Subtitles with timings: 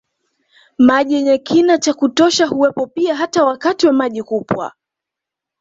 [0.77, 4.73] Maji yenye kina cha kutosha huwepo pia hata wakati wa maji kupwa